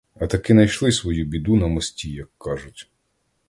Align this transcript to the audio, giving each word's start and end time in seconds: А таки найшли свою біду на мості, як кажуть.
А 0.15 0.27
таки 0.27 0.53
найшли 0.53 0.91
свою 0.91 1.25
біду 1.25 1.55
на 1.55 1.67
мості, 1.67 2.11
як 2.11 2.27
кажуть. 2.37 2.91